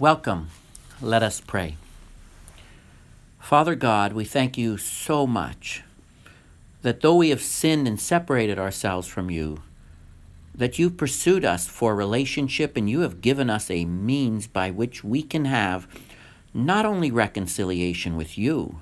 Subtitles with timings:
[0.00, 0.48] Welcome.
[1.02, 1.76] Let us pray.
[3.38, 5.82] Father God, we thank you so much
[6.80, 9.60] that though we have sinned and separated ourselves from you,
[10.54, 15.04] that you've pursued us for relationship and you have given us a means by which
[15.04, 15.86] we can have
[16.54, 18.80] not only reconciliation with you,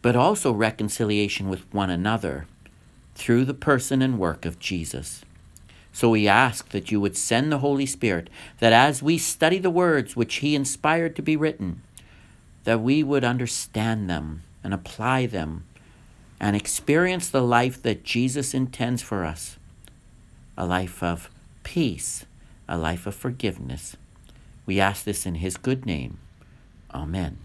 [0.00, 2.46] but also reconciliation with one another
[3.14, 5.22] through the person and work of Jesus.
[5.94, 9.70] So we ask that you would send the Holy Spirit, that as we study the
[9.70, 11.82] words which He inspired to be written,
[12.64, 15.64] that we would understand them and apply them
[16.40, 19.56] and experience the life that Jesus intends for us
[20.56, 21.30] a life of
[21.62, 22.26] peace,
[22.68, 23.96] a life of forgiveness.
[24.66, 26.18] We ask this in His good name.
[26.92, 27.38] Amen.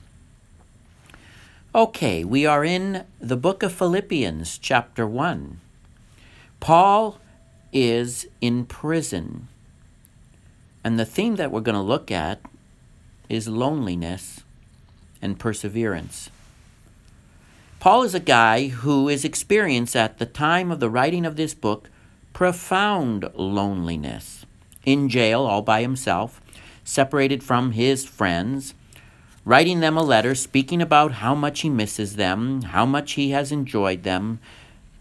[1.76, 5.60] Okay, we are in the book of Philippians, chapter 1.
[6.60, 7.20] Paul
[7.72, 9.48] is in prison.
[10.84, 12.40] And the theme that we're going to look at
[13.28, 14.42] is loneliness
[15.22, 16.30] and perseverance.
[17.80, 21.54] Paul is a guy who is experienced at the time of the writing of this
[21.54, 21.90] book
[22.34, 24.46] profound loneliness.
[24.86, 26.42] In jail, all by himself,
[26.84, 28.74] separated from his friends,
[29.46, 33.52] writing them a letter speaking about how much he misses them, how much he has
[33.52, 34.40] enjoyed them,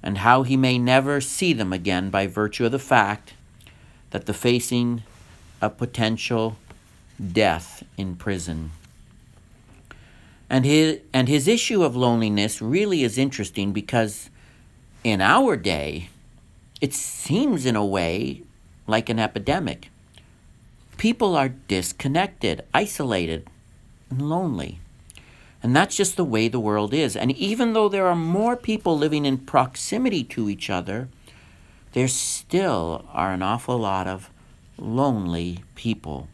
[0.03, 3.35] and how he may never see them again by virtue of the fact
[4.11, 5.03] that the facing
[5.61, 6.57] a potential
[7.33, 8.71] death in prison.
[10.51, 14.31] And his, and his issue of loneliness really is interesting because
[15.05, 16.09] in our day,
[16.81, 18.43] it seems in a way
[18.87, 19.91] like an epidemic.
[20.97, 23.49] People are disconnected, isolated,
[24.11, 24.79] and lonely.
[25.63, 27.17] And that's just the way the world is.
[27.17, 31.09] And even though there are more people living in proximity to each other,
[31.93, 34.31] there still are an awful lot of
[34.77, 36.29] lonely people.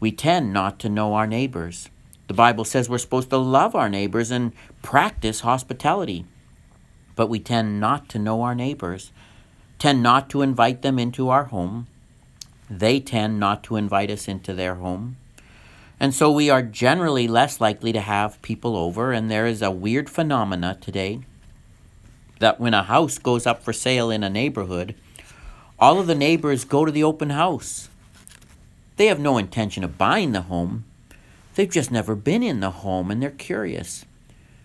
[0.00, 1.88] We tend not to know our neighbors.
[2.26, 6.24] The Bible says we're supposed to love our neighbors and practice hospitality.
[7.14, 9.12] But we tend not to know our neighbors,
[9.78, 11.86] tend not to invite them into our home.
[12.70, 15.16] They tend not to invite us into their home.
[16.00, 19.70] And so we are generally less likely to have people over, and there is a
[19.70, 21.20] weird phenomena today
[22.38, 24.94] that when a house goes up for sale in a neighborhood,
[25.78, 27.90] all of the neighbors go to the open house.
[28.96, 30.84] They have no intention of buying the home.
[31.54, 34.06] They've just never been in the home and they're curious.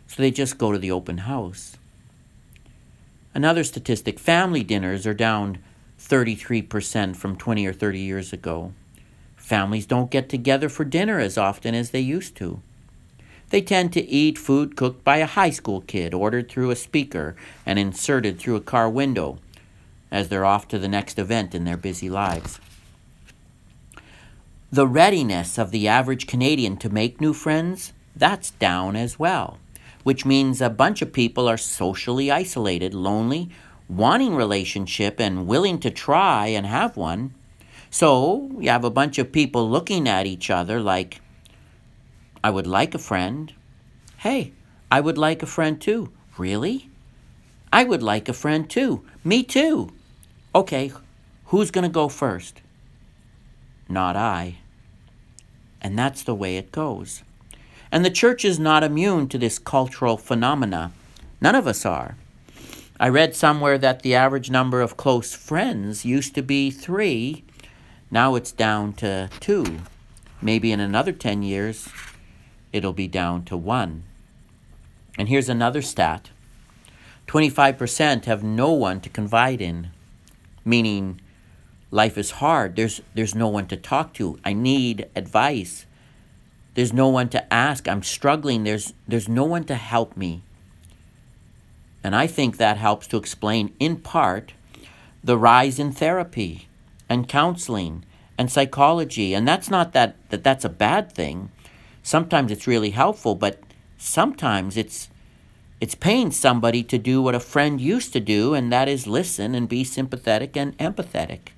[0.08, 1.76] So they just go to the open house.
[3.34, 5.58] Another statistic family dinners are down
[6.00, 8.72] 33% from 20 or 30 years ago.
[9.46, 12.62] Families don't get together for dinner as often as they used to.
[13.52, 17.36] They tend to eat food cooked by a high school kid, ordered through a speaker
[17.64, 19.38] and inserted through a car window,
[20.10, 22.60] as they're off to the next event in their busy lives.
[24.72, 29.60] The readiness of the average Canadian to make new friends, that's down as well,
[30.02, 33.52] which means a bunch of people are socially isolated, lonely,
[33.88, 37.36] wanting relationship and willing to try and have one,
[37.96, 41.22] so you have a bunch of people looking at each other like,
[42.44, 43.54] I would like a friend.
[44.18, 44.52] Hey,
[44.92, 46.12] I would like a friend too.
[46.38, 46.90] Really?
[47.72, 49.06] I would like a friend too.
[49.24, 49.92] Me too.
[50.54, 50.92] Okay,
[51.46, 52.62] who's going to go first?
[53.88, 54.58] Not I.
[55.82, 57.24] And that's the way it goes.
[57.94, 60.92] And the church is not immune to this cultural phenomena.
[61.40, 62.18] None of us are.
[63.00, 67.46] I read somewhere that the average number of close friends used to be three,
[68.12, 69.80] now it's down to two.
[70.42, 71.90] Maybe in another 10 years,
[72.72, 74.04] it'll be down to one.
[75.18, 76.30] And here's another stat
[77.28, 79.90] 25% have no one to confide in,
[80.64, 81.20] meaning
[81.90, 82.76] life is hard.
[82.76, 84.38] There's, there's no one to talk to.
[84.44, 85.86] I need advice.
[86.76, 87.88] There's no one to ask.
[87.88, 88.64] I'm struggling.
[88.64, 90.44] There's, there's no one to help me.
[92.04, 94.54] And I think that helps to explain, in part,
[95.24, 96.68] the rise in therapy
[97.10, 98.04] and counseling
[98.38, 99.34] and psychology.
[99.34, 101.52] And that's not that, that that's a bad thing.
[102.04, 103.60] Sometimes it's really helpful, but
[103.98, 105.10] sometimes it's
[105.82, 109.54] it's paying somebody to do what a friend used to do, and that is listen
[109.54, 111.50] and be sympathetic and empathetic.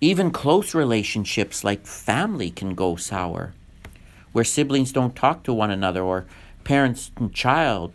[0.00, 3.54] Even close relationships like family can go sour,
[4.32, 6.26] where siblings don't talk to one another or
[6.62, 7.92] parents and child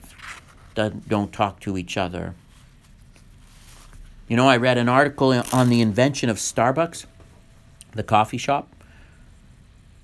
[0.75, 2.35] don't talk to each other.
[4.27, 7.05] You know, I read an article on the invention of Starbucks,
[7.91, 8.67] the coffee shop.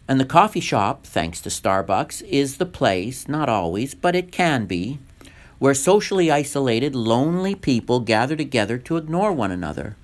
[0.07, 4.68] And the coffee shop, thanks to Starbucks, is the place, not always, but it can
[4.68, 5.00] be,
[5.57, 9.95] where socially isolated, lonely people gather together to ignore one another.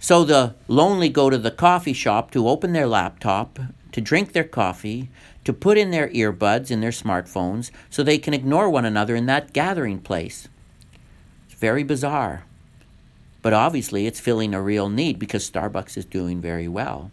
[0.00, 3.58] So the lonely go to the coffee shop to open their laptop,
[3.92, 5.10] to drink their coffee,
[5.44, 9.26] to put in their earbuds in their smartphones so they can ignore one another in
[9.26, 10.48] that gathering place.
[11.46, 12.44] It's very bizarre.
[13.44, 17.10] But obviously, it's filling a real need because Starbucks is doing very well.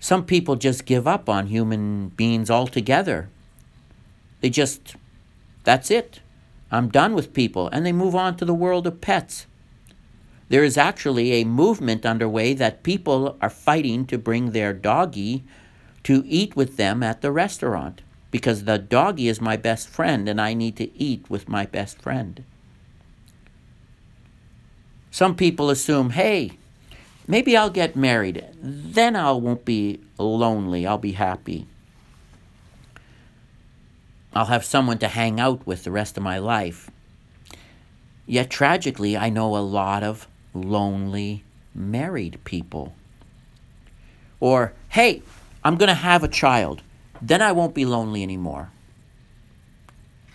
[0.00, 3.28] Some people just give up on human beings altogether.
[4.40, 4.96] They just,
[5.64, 6.20] that's it.
[6.72, 7.68] I'm done with people.
[7.68, 9.44] And they move on to the world of pets.
[10.48, 15.44] There is actually a movement underway that people are fighting to bring their doggy
[16.04, 20.40] to eat with them at the restaurant because the doggy is my best friend and
[20.40, 22.44] I need to eat with my best friend.
[25.18, 26.52] Some people assume, hey,
[27.26, 28.46] maybe I'll get married.
[28.62, 30.86] Then I won't be lonely.
[30.86, 31.66] I'll be happy.
[34.32, 36.88] I'll have someone to hang out with the rest of my life.
[38.26, 41.42] Yet tragically, I know a lot of lonely
[41.74, 42.94] married people.
[44.38, 45.22] Or, hey,
[45.64, 46.82] I'm going to have a child.
[47.20, 48.70] Then I won't be lonely anymore.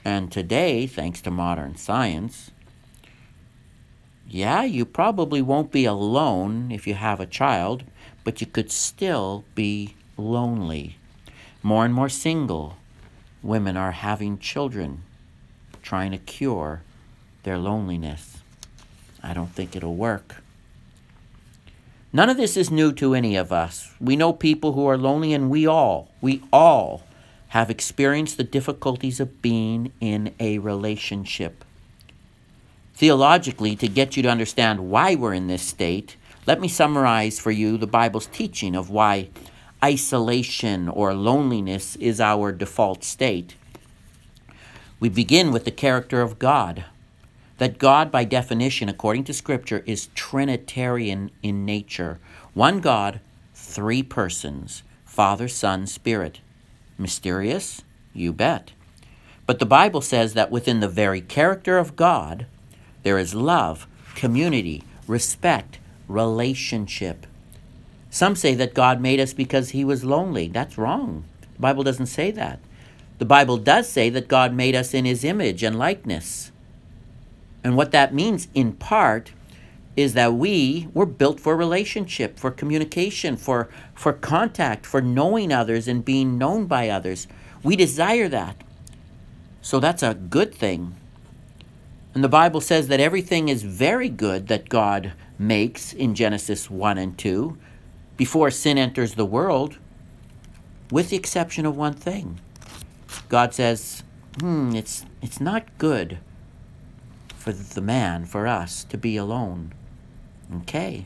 [0.04, 2.52] And today, thanks to modern science,
[4.34, 7.84] yeah, you probably won't be alone if you have a child,
[8.24, 10.98] but you could still be lonely.
[11.62, 12.78] More and more single
[13.44, 15.04] women are having children,
[15.84, 16.82] trying to cure
[17.44, 18.38] their loneliness.
[19.22, 20.42] I don't think it'll work.
[22.12, 23.94] None of this is new to any of us.
[24.00, 27.04] We know people who are lonely, and we all, we all
[27.50, 31.64] have experienced the difficulties of being in a relationship.
[32.94, 37.52] Theologically, to get you to understand why we're in this state, let me summarize for
[37.52, 39.30] you the Bible's teaching of why
[39.84, 43.56] isolation or loneliness is our default state.
[45.00, 46.86] We begin with the character of God
[47.58, 52.20] that God, by definition, according to Scripture, is Trinitarian in nature
[52.54, 53.20] one God,
[53.54, 56.40] three persons Father, Son, Spirit.
[56.98, 57.84] Mysterious?
[58.14, 58.72] You bet.
[59.46, 62.46] But the Bible says that within the very character of God,
[63.04, 67.28] there is love, community, respect, relationship.
[68.10, 70.48] Some say that God made us because he was lonely.
[70.48, 71.26] That's wrong.
[71.56, 72.60] The Bible doesn't say that.
[73.20, 76.52] The Bible does say that God made us in his image and likeness.
[77.64, 79.32] And what that means, in part,
[79.96, 85.88] is that we were built for relationship, for communication, for, for contact, for knowing others
[85.88, 87.28] and being known by others.
[87.62, 88.58] We desire that.
[89.62, 90.96] So that's a good thing.
[92.14, 96.98] And the Bible says that everything is very good that God makes in Genesis 1
[96.98, 97.58] and 2
[98.18, 99.78] before sin enters the world,
[100.92, 102.40] with the exception of one thing.
[103.30, 104.04] God says,
[104.40, 106.20] hmm, it's, it's not good
[107.36, 109.74] for the man, for us, to be alone.
[110.62, 111.06] Okay.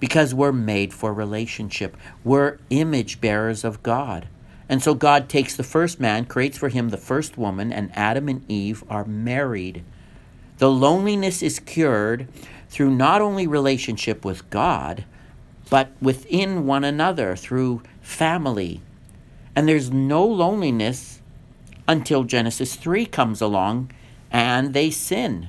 [0.00, 1.96] Because we're made for relationship.
[2.24, 4.28] We're image bearers of God.
[4.68, 8.28] And so God takes the first man, creates for him the first woman, and Adam
[8.28, 9.84] and Eve are married.
[10.58, 12.28] The loneliness is cured
[12.68, 15.04] through not only relationship with God,
[15.68, 18.80] but within one another through family.
[19.54, 21.20] And there's no loneliness
[21.88, 23.90] until Genesis 3 comes along
[24.30, 25.48] and they sin.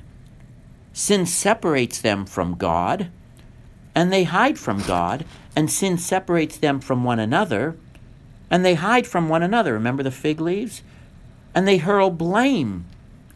[0.92, 3.10] Sin separates them from God,
[3.94, 7.76] and they hide from God, and sin separates them from one another,
[8.50, 9.74] and they hide from one another.
[9.74, 10.82] Remember the fig leaves?
[11.54, 12.86] And they hurl blame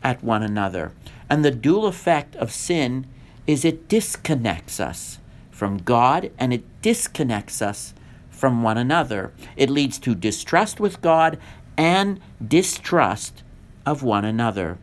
[0.02, 0.92] at one another.
[1.32, 3.06] And the dual effect of sin
[3.46, 5.18] is it disconnects us
[5.50, 7.94] from God and it disconnects us
[8.28, 9.32] from one another.
[9.56, 11.38] It leads to distrust with God
[11.74, 13.44] and distrust
[13.86, 14.76] of one another.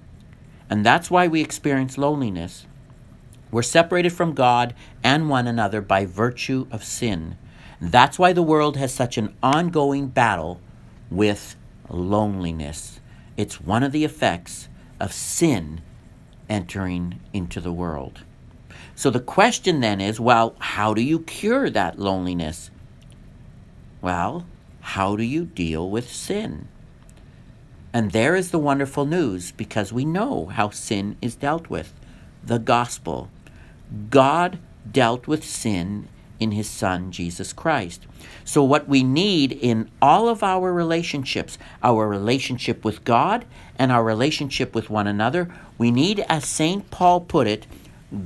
[0.71, 2.65] And that's why we experience loneliness.
[3.51, 7.37] We're separated from God and one another by virtue of sin.
[7.79, 10.61] That's why the world has such an ongoing battle
[11.11, 11.55] with
[11.89, 13.01] loneliness.
[13.37, 14.67] It's one of the effects
[14.99, 15.81] of sin
[16.49, 18.23] entering into the world.
[18.95, 22.71] So the question then is well, how do you cure that loneliness?
[24.01, 24.45] Well,
[24.81, 26.67] how do you deal with sin?
[27.93, 31.93] And there is the wonderful news because we know how sin is dealt with
[32.43, 33.29] the gospel.
[34.09, 34.59] God
[34.91, 36.07] dealt with sin
[36.39, 38.05] in his Son, Jesus Christ.
[38.43, 43.46] So, what we need in all of our relationships, our relationship with God
[43.77, 46.89] and our relationship with one another, we need, as St.
[46.91, 47.67] Paul put it,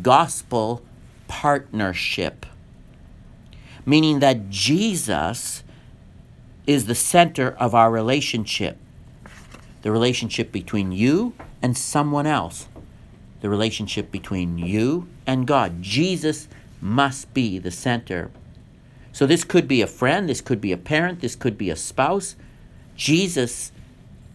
[0.01, 0.83] gospel
[1.27, 2.45] partnership.
[3.85, 5.63] Meaning that Jesus
[6.65, 8.77] is the center of our relationship
[9.83, 12.67] the relationship between you and someone else,
[13.41, 15.81] the relationship between you and God.
[15.81, 16.47] Jesus
[16.83, 18.29] must be the center.
[19.13, 21.77] So this could be a friend, this could be a parent, this could be a
[21.77, 22.35] spouse.
[22.95, 23.71] Jesus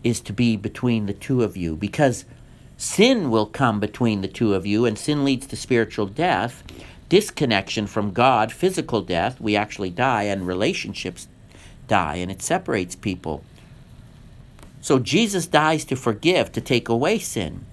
[0.03, 2.25] is to be between the two of you because
[2.79, 6.63] sin will come between the two of you, and sin leads to spiritual death,
[7.11, 9.41] disconnection from God, physical death.
[9.41, 11.29] We actually die, and relationships
[11.87, 13.45] die, and it separates people.
[14.81, 17.67] So Jesus dies to forgive, to take away sin.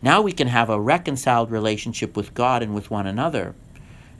[0.00, 3.54] Now we can have a reconciled relationship with God and with one another.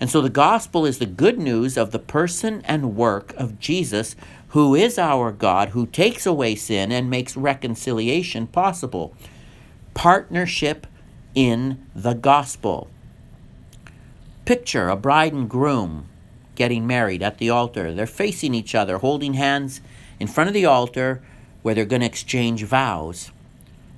[0.00, 4.16] And so the gospel is the good news of the person and work of Jesus,
[4.49, 9.14] who is our God, who takes away sin and makes reconciliation possible.
[9.94, 10.87] Partnership
[11.34, 12.88] in the gospel.
[14.44, 16.08] Picture a bride and groom
[16.54, 17.94] getting married at the altar.
[17.94, 19.80] They're facing each other, holding hands
[20.18, 21.22] in front of the altar
[21.62, 23.30] where they're going to exchange vows.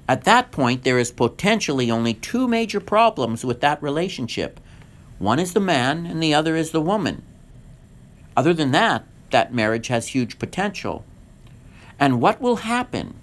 [0.09, 4.61] At that point, there is potentially only two major problems with that relationship
[5.25, 7.23] one is the man, and the other is the woman.
[8.37, 11.05] Other than that, that marriage has huge potential.
[11.99, 13.15] And what will happen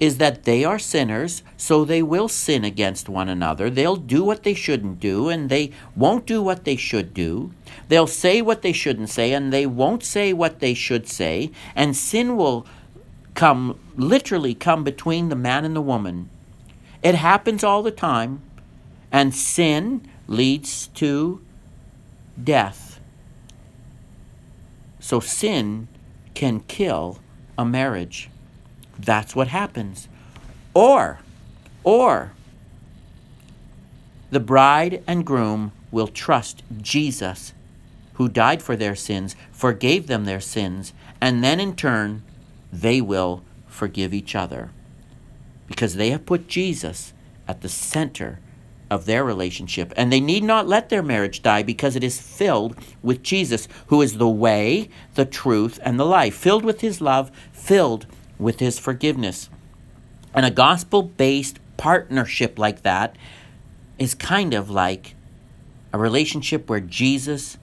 [0.00, 3.70] is that they are sinners, so they will sin against one another.
[3.70, 7.52] They'll do what they shouldn't do, and they won't do what they should do.
[7.88, 11.50] They'll say what they shouldn't say, and they won't say what they should say.
[11.74, 12.66] And sin will
[13.34, 16.28] come, literally come between the man and the woman.
[17.02, 18.42] It happens all the time,
[19.12, 21.40] and sin leads to
[22.42, 23.00] death.
[25.00, 25.88] So sin
[26.34, 27.18] can kill
[27.58, 28.30] a marriage.
[28.98, 30.08] That's what happens.
[30.72, 31.20] Or,
[31.82, 32.32] or,
[34.30, 37.52] the bride and groom will trust Jesus,
[38.14, 42.22] who died for their sins, forgave them their sins, and then in turn
[42.72, 44.70] they will forgive each other
[45.66, 47.12] because they have put Jesus
[47.48, 48.38] at the center
[48.94, 49.92] of their relationship.
[49.96, 54.00] And they need not let their marriage die because it is filled with Jesus, who
[54.00, 58.06] is the way, the truth, and the life, filled with his love, filled
[58.38, 59.50] with his forgiveness.
[60.32, 63.16] And a gospel based partnership like that
[63.98, 65.16] is kind of like
[65.92, 67.58] a relationship where Jesus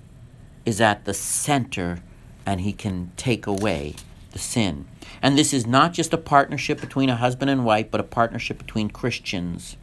[0.66, 2.00] is at the center
[2.46, 3.96] and he can take away
[4.32, 4.86] the sin.
[5.22, 8.58] And this is not just a partnership between a husband and wife, but a partnership
[8.58, 9.78] between Christians.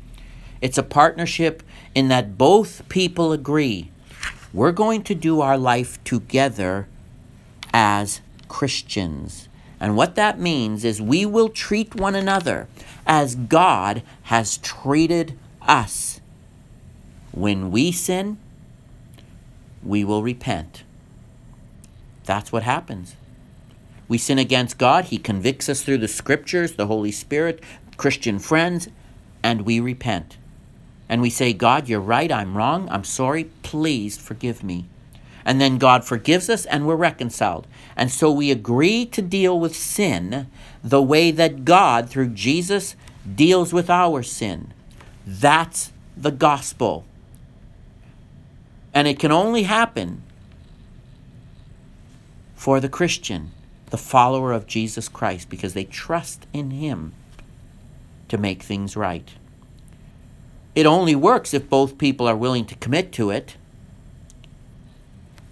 [0.61, 1.63] It's a partnership
[1.95, 3.91] in that both people agree
[4.53, 6.89] we're going to do our life together
[7.73, 9.49] as Christians.
[9.79, 12.67] And what that means is we will treat one another
[13.07, 16.21] as God has treated us.
[17.33, 18.39] When we sin,
[19.83, 20.83] we will repent.
[22.25, 23.15] That's what happens.
[24.09, 25.07] We sin against God.
[25.07, 27.63] He convicts us through the scriptures, the Holy Spirit,
[27.97, 28.89] Christian friends,
[29.43, 30.39] and we repent.
[31.09, 32.31] And we say, God, you're right.
[32.31, 32.89] I'm wrong.
[32.91, 33.45] I'm sorry.
[33.63, 34.87] Please forgive me.
[35.45, 37.67] And then God forgives us and we're reconciled.
[37.97, 40.49] And so we agree to deal with sin
[40.85, 42.95] the way that God, through Jesus,
[43.35, 44.75] deals with our sin.
[45.27, 47.07] That's the gospel.
[48.93, 50.23] And it can only happen
[52.55, 53.53] for the Christian
[53.91, 57.15] the follower of Jesus Christ because they trust in Him
[58.29, 59.31] to make things right.
[60.75, 63.57] It only works if both people are willing to commit to it.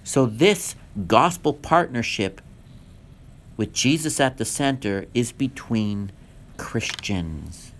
[0.05, 2.41] So, this gospel partnership
[3.57, 6.13] with Jesus at the center is between
[6.57, 7.73] Christians.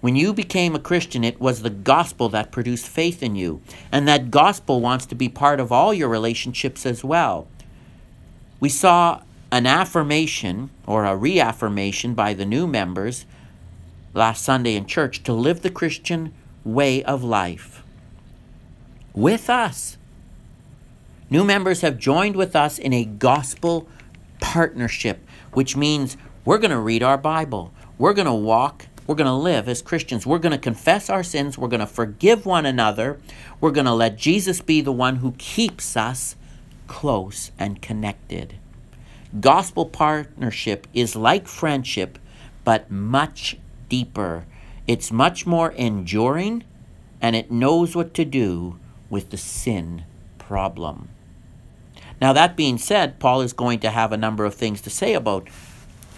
[0.00, 3.62] When you became a Christian, it was the gospel that produced faith in you.
[3.90, 7.48] And that gospel wants to be part of all your relationships as well.
[8.60, 13.24] We saw an affirmation or a reaffirmation by the new members
[14.14, 16.32] last Sunday in church to live the Christian
[16.64, 17.82] way of life
[19.12, 19.96] with us.
[21.30, 23.88] New members have joined with us in a gospel
[24.40, 25.20] partnership,
[25.52, 27.72] which means we're going to read our Bible.
[27.98, 28.86] We're going to walk.
[29.06, 30.26] We're going to live as Christians.
[30.26, 31.58] We're going to confess our sins.
[31.58, 33.18] We're going to forgive one another.
[33.60, 36.36] We're going to let Jesus be the one who keeps us
[36.86, 38.54] close and connected.
[39.40, 42.18] Gospel partnership is like friendship,
[42.64, 43.56] but much
[43.94, 44.44] deeper.
[44.88, 46.64] It's much more enduring,
[47.20, 48.76] and it knows what to do
[49.08, 50.02] with the sin
[50.36, 51.10] problem.
[52.20, 55.14] Now, that being said, Paul is going to have a number of things to say
[55.14, 55.46] about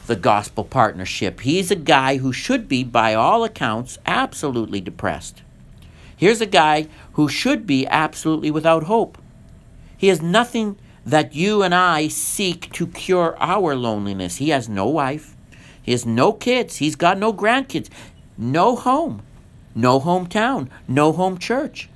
[0.07, 1.41] the gospel partnership.
[1.41, 5.43] He's a guy who should be, by all accounts, absolutely depressed.
[6.17, 9.19] Here's a guy who should be absolutely without hope.
[9.99, 14.37] He has nothing that you and I seek to cure our loneliness.
[14.37, 15.36] He has no wife,
[15.87, 17.89] he has no kids, he's got no grandkids,
[18.37, 19.23] no home,
[19.73, 21.89] no hometown, no home church.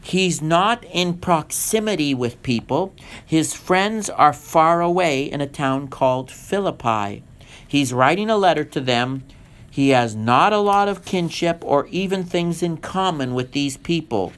[0.00, 2.94] He's not in proximity with people.
[3.24, 7.22] His friends are far away in a town called Philippi.
[7.68, 9.24] He's writing a letter to them.
[9.70, 14.32] He has not a lot of kinship or even things in common with these people.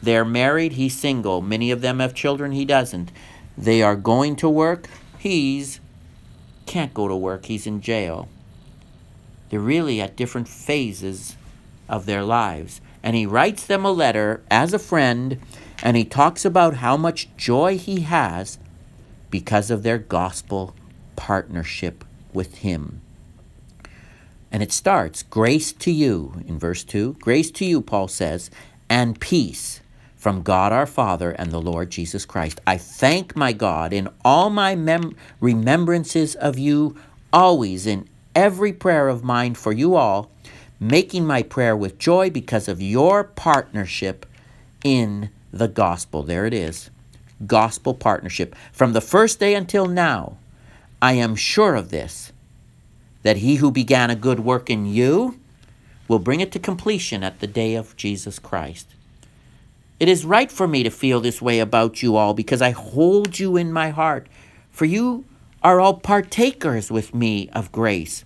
[0.00, 1.42] They're married, he's single.
[1.42, 3.10] Many of them have children, he doesn't.
[3.58, 4.86] They are going to work,
[5.18, 5.80] he's
[6.66, 8.28] can't go to work, he's in jail.
[9.52, 11.36] They're really at different phases
[11.88, 15.40] of their lives and he writes them a letter as a friend,
[15.82, 18.58] and he talks about how much joy he has
[19.30, 20.74] because of their gospel
[21.16, 23.00] partnership with him.
[24.52, 27.16] And it starts, Grace to you, in verse 2.
[27.20, 28.50] Grace to you, Paul says,
[28.88, 29.80] and peace
[30.16, 32.60] from God our Father and the Lord Jesus Christ.
[32.66, 36.96] I thank my God in all my mem- remembrances of you,
[37.32, 40.30] always in every prayer of mine for you all
[40.82, 44.26] making my prayer with joy because of your partnership
[44.82, 46.24] in the gospel.
[46.24, 46.90] There it is
[47.46, 48.54] gospel partnership.
[48.72, 50.36] From the first day until now,
[51.00, 52.32] I am sure of this
[53.22, 55.38] that he who began a good work in you
[56.08, 58.88] will bring it to completion at the day of Jesus Christ.
[60.00, 63.38] It is right for me to feel this way about you all because I hold
[63.38, 64.26] you in my heart,
[64.72, 65.24] for you
[65.62, 68.24] are all partakers with me of grace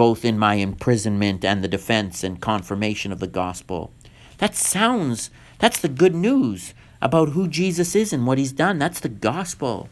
[0.00, 3.92] both in my imprisonment and the defense and confirmation of the gospel.
[4.38, 6.72] That sounds, that's the good news
[7.02, 8.78] about who Jesus is and what he's done.
[8.78, 9.90] That's the gospel.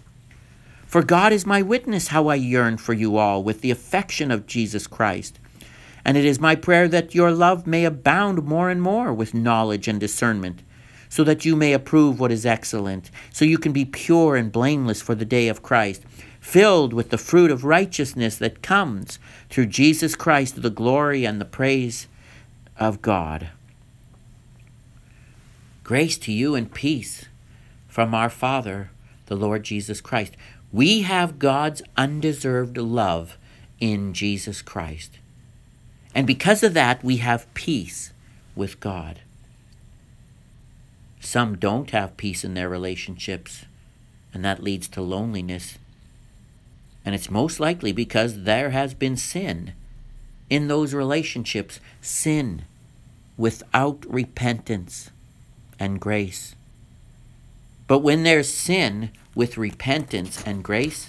[0.86, 4.46] For God is my witness how I yearn for you all with the affection of
[4.46, 5.38] Jesus Christ.
[6.06, 9.88] And it is my prayer that your love may abound more and more with knowledge
[9.88, 10.62] and discernment,
[11.10, 15.02] so that you may approve what is excellent, so you can be pure and blameless
[15.02, 16.02] for the day of Christ
[16.48, 19.18] filled with the fruit of righteousness that comes
[19.50, 22.08] through Jesus Christ to the glory and the praise
[22.78, 23.50] of God.
[25.84, 27.26] Grace to you and peace
[27.86, 28.90] from our Father,
[29.26, 30.38] the Lord Jesus Christ.
[30.72, 33.36] We have God's undeserved love
[33.78, 35.18] in Jesus Christ.
[36.14, 38.14] And because of that, we have peace
[38.56, 39.20] with God.
[41.20, 43.66] Some don't have peace in their relationships,
[44.32, 45.76] and that leads to loneliness
[47.08, 49.72] and it's most likely because there has been sin
[50.50, 52.66] in those relationships, sin
[53.38, 55.08] without repentance
[55.78, 56.54] and grace.
[57.86, 61.08] But when there's sin with repentance and grace,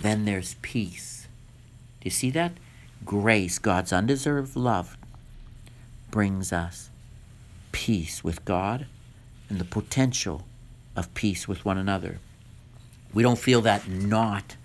[0.00, 1.28] then there's peace.
[2.00, 2.54] Do you see that?
[3.04, 4.96] Grace, God's undeserved love,
[6.10, 6.90] brings us
[7.70, 8.86] peace with God
[9.48, 10.44] and the potential
[10.96, 12.18] of peace with one another.
[13.14, 14.56] We don't feel that knot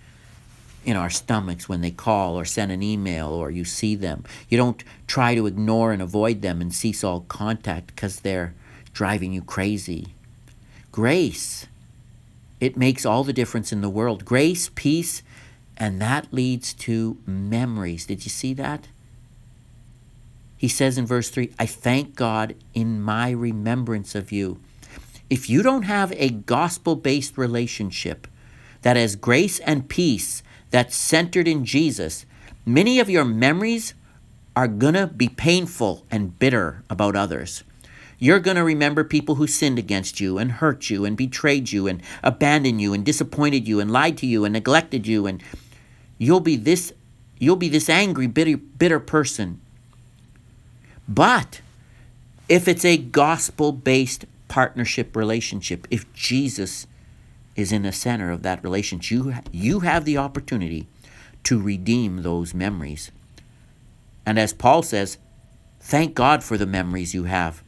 [0.85, 4.23] in our stomachs when they call or send an email or you see them.
[4.49, 8.53] You don't try to ignore and avoid them and cease all contact because they're
[8.93, 10.15] driving you crazy.
[10.91, 11.67] Grace,
[12.59, 14.25] it makes all the difference in the world.
[14.25, 15.21] Grace, peace,
[15.77, 18.05] and that leads to memories.
[18.05, 18.87] Did you see that?
[20.57, 24.59] He says in verse 3 I thank God in my remembrance of you.
[25.29, 28.27] If you don't have a gospel based relationship,
[28.81, 32.25] that as grace and peace that's centered in Jesus,
[32.65, 33.93] many of your memories
[34.55, 37.63] are going to be painful and bitter about others.
[38.17, 41.87] You're going to remember people who sinned against you and hurt you and betrayed you
[41.87, 45.41] and abandoned you and disappointed you and lied to you and neglected you and
[46.17, 46.91] you'll be this
[47.39, 49.61] you'll be this angry bitter bitter person.
[51.07, 51.61] But
[52.49, 56.85] if it's a gospel-based partnership relationship, if Jesus
[57.55, 59.11] is in the center of that relationship.
[59.11, 60.87] You, you have the opportunity
[61.43, 63.11] to redeem those memories.
[64.25, 65.17] And as Paul says,
[65.79, 67.63] thank God for the memories you have.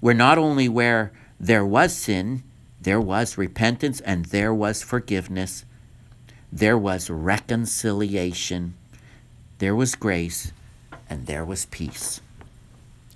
[0.00, 2.42] Where not only where there was sin,
[2.80, 5.64] there was repentance and there was forgiveness,
[6.50, 8.74] there was reconciliation,
[9.58, 10.52] there was grace,
[11.08, 12.20] and there was peace.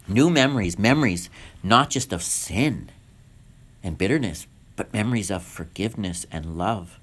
[0.07, 1.31] New memories, memories
[1.62, 2.90] not just of sin
[3.83, 4.46] and bitterness,
[4.77, 6.99] but memories of forgiveness and love.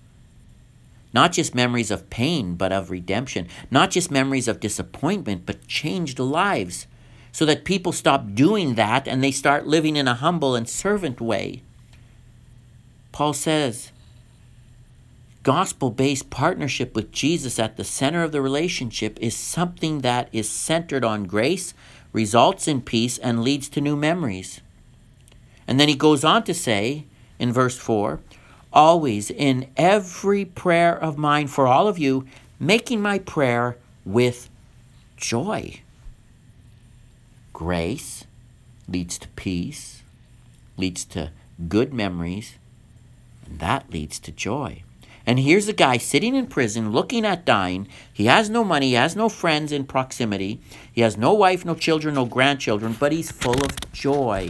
[1.14, 3.48] Not just memories of pain, but of redemption.
[3.70, 6.88] Not just memories of disappointment, but changed lives
[7.32, 11.22] so that people stop doing that and they start living in a humble and servant
[11.22, 11.62] way.
[13.12, 13.92] Paul says,
[15.44, 20.50] gospel based partnership with Jesus at the center of the relationship is something that is
[20.50, 21.74] centered on grace,
[22.14, 24.62] results in peace, and leads to new memories.
[25.68, 27.06] And then he goes on to say,
[27.42, 28.22] in verse 4
[28.74, 32.26] always in every prayer of mine for all of you,
[32.60, 34.50] making my prayer with
[35.18, 35.82] joy.
[37.54, 38.24] Grace
[38.88, 40.04] leads to peace,
[40.78, 41.32] leads to
[41.68, 42.56] good memories,
[43.46, 44.84] and that leads to joy.
[45.24, 47.88] And here's a guy sitting in prison looking at dying.
[48.12, 50.60] He has no money, he has no friends in proximity,
[50.92, 54.50] he has no wife, no children, no grandchildren, but he's full of joy.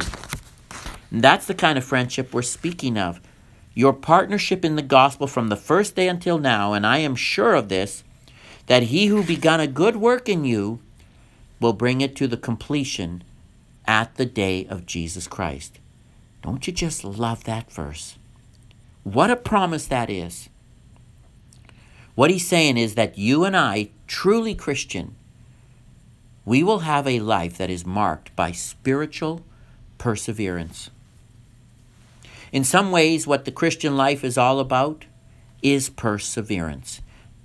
[1.11, 3.19] That's the kind of friendship we're speaking of.
[3.73, 7.53] Your partnership in the gospel from the first day until now, and I am sure
[7.53, 8.03] of this,
[8.67, 10.79] that he who begun a good work in you
[11.59, 13.23] will bring it to the completion
[13.85, 15.79] at the day of Jesus Christ.
[16.41, 18.17] Don't you just love that verse?
[19.03, 20.49] What a promise that is.
[22.15, 25.15] What he's saying is that you and I, truly Christian,
[26.45, 29.43] we will have a life that is marked by spiritual
[29.97, 30.89] perseverance.
[32.51, 35.05] In some ways, what the Christian life is all about
[35.61, 37.01] is perseverance.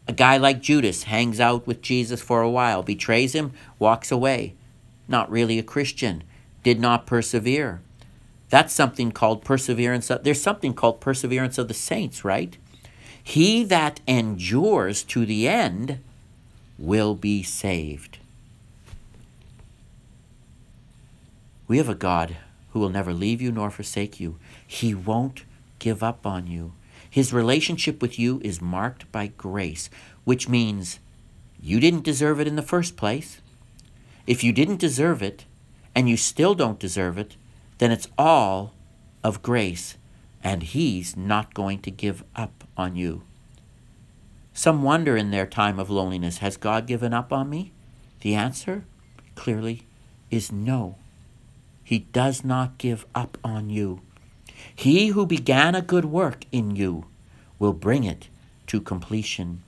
[0.09, 4.55] A guy like Judas hangs out with Jesus for a while, betrays him, walks away.
[5.09, 6.25] Not really a Christian,
[6.63, 7.81] did not persevere.
[8.49, 10.11] That's something called perseverance.
[10.23, 12.57] There's something called perseverance of the saints, right?
[13.23, 15.99] He that endures to the end
[16.79, 18.19] will be saved.
[21.67, 22.37] We have a God
[22.77, 24.37] who will never leave you nor forsake you.
[24.67, 25.45] He won't
[25.79, 26.75] give up on you.
[27.09, 29.89] His relationship with you is marked by grace,
[30.25, 30.99] which means
[31.59, 33.41] you didn't deserve it in the first place.
[34.27, 35.47] If you didn't deserve it
[35.95, 37.37] and you still don't deserve it,
[37.79, 38.75] then it's all
[39.25, 39.97] of grace,
[40.45, 43.23] and He's not going to give up on you.
[44.53, 47.73] Some wonder in their time of loneliness Has God given up on me?
[48.21, 48.85] The answer,
[49.35, 49.85] clearly,
[50.31, 50.97] is no.
[51.87, 54.01] He does not give up on you.
[54.75, 57.07] He who began a good work in you
[57.61, 58.29] will bring it
[58.67, 59.63] to completion.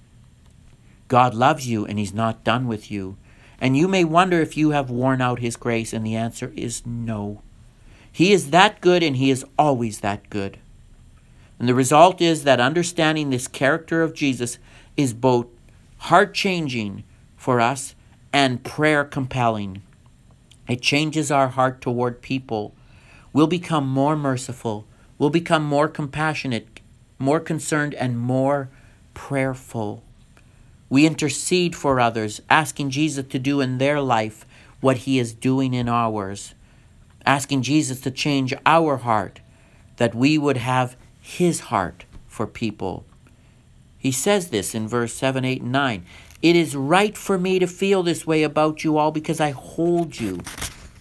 [1.06, 3.16] God loves you and He's not done with you.
[3.60, 6.84] And you may wonder if you have worn out His grace, and the answer is
[6.84, 7.40] no.
[8.10, 10.58] He is that good and He is always that good.
[11.60, 14.58] And the result is that understanding this character of Jesus
[14.96, 15.46] is both
[15.98, 17.04] heart changing
[17.36, 17.94] for us
[18.32, 19.82] and prayer compelling.
[20.68, 22.74] It changes our heart toward people.
[23.32, 24.86] We'll become more merciful.
[25.18, 26.80] We'll become more compassionate,
[27.18, 28.68] more concerned, and more
[29.14, 30.02] prayerful.
[30.90, 34.46] We intercede for others, asking Jesus to do in their life
[34.80, 36.54] what he is doing in ours,
[37.26, 39.40] asking Jesus to change our heart,
[39.96, 43.04] that we would have his heart for people.
[43.98, 46.06] He says this in verse 7, 8, and 9.
[46.40, 50.20] It is right for me to feel this way about you all because I hold
[50.20, 50.40] you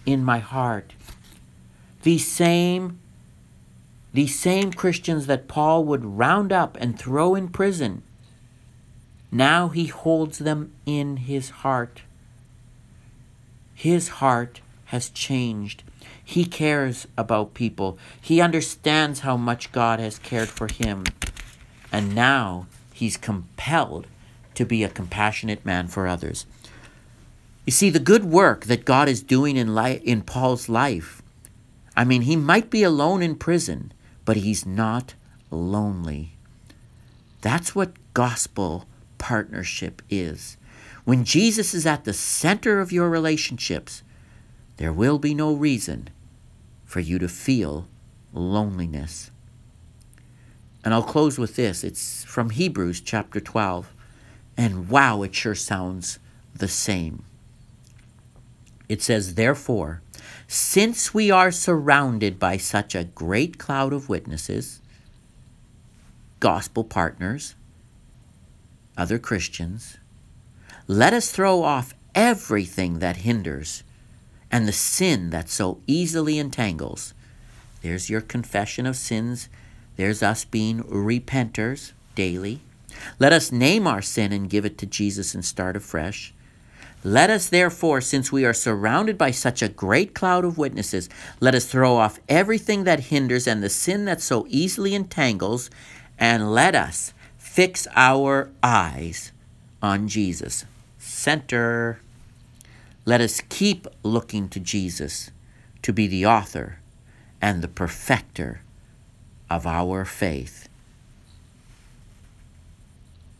[0.04, 0.94] in my heart.
[2.02, 2.98] These same
[4.12, 8.02] these same Christians that Paul would round up and throw in prison,
[9.30, 12.02] now he holds them in his heart.
[13.74, 15.82] His heart has changed.
[16.24, 17.98] He cares about people.
[18.20, 21.04] He understands how much God has cared for him.
[21.92, 24.06] And now he's compelled
[24.58, 26.44] to be a compassionate man for others.
[27.64, 31.22] You see, the good work that God is doing in, li- in Paul's life,
[31.96, 33.92] I mean, he might be alone in prison,
[34.24, 35.14] but he's not
[35.52, 36.32] lonely.
[37.40, 38.86] That's what gospel
[39.18, 40.56] partnership is.
[41.04, 44.02] When Jesus is at the center of your relationships,
[44.78, 46.08] there will be no reason
[46.84, 47.86] for you to feel
[48.32, 49.30] loneliness.
[50.84, 51.84] And I'll close with this.
[51.84, 53.94] It's from Hebrews chapter 12.
[54.58, 56.18] And wow, it sure sounds
[56.54, 57.24] the same.
[58.88, 60.02] It says, Therefore,
[60.48, 64.82] since we are surrounded by such a great cloud of witnesses,
[66.40, 67.54] gospel partners,
[68.96, 69.96] other Christians,
[70.86, 73.84] let us throw off everything that hinders
[74.50, 77.14] and the sin that so easily entangles.
[77.82, 79.48] There's your confession of sins
[79.98, 82.60] there's us being repenters daily.
[83.18, 86.32] Let us name our sin and give it to Jesus and start afresh.
[87.04, 91.08] Let us therefore, since we are surrounded by such a great cloud of witnesses,
[91.40, 95.70] let us throw off everything that hinders and the sin that so easily entangles,
[96.18, 99.30] and let us fix our eyes
[99.80, 100.64] on Jesus.
[100.98, 102.00] Center.
[103.04, 105.30] Let us keep looking to Jesus
[105.82, 106.80] to be the author
[107.40, 108.62] and the perfecter
[109.48, 110.67] of our faith.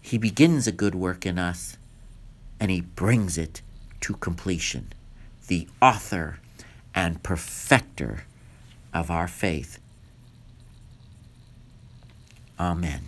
[0.08, 1.76] He begins a good work in us
[2.58, 3.60] and he brings it
[4.00, 4.94] to completion.
[5.48, 6.38] The author
[6.94, 8.24] and perfecter
[8.94, 9.78] of our faith.
[12.58, 13.02] Amen.